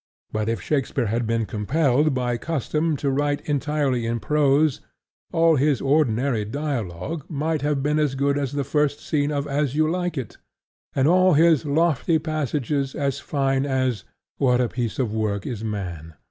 But 0.31 0.49
if 0.49 0.59
Shakespeare 0.63 1.05
had 1.05 1.27
been 1.27 1.45
compelled 1.45 2.15
by 2.15 2.35
custom 2.37 2.97
to 2.97 3.11
write 3.11 3.47
entirely 3.47 4.07
in 4.07 4.19
prose, 4.19 4.81
all 5.31 5.57
his 5.57 5.79
ordinary 5.79 6.43
dialogue 6.43 7.23
might 7.29 7.61
have 7.61 7.83
been 7.83 7.99
as 7.99 8.15
good 8.15 8.35
as 8.35 8.53
the 8.53 8.63
first 8.63 8.99
scene 8.99 9.31
of 9.31 9.45
As 9.45 9.75
You 9.75 9.87
Like 9.87 10.17
It; 10.17 10.37
and 10.95 11.07
all 11.07 11.33
his 11.33 11.67
lofty 11.67 12.17
passages 12.17 12.95
as 12.95 13.19
fine 13.19 13.63
as 13.67 14.03
"What 14.39 14.59
a 14.59 14.67
piece 14.69 14.97
of 14.97 15.13
work 15.13 15.45
is 15.45 15.63
Man!" 15.63 16.15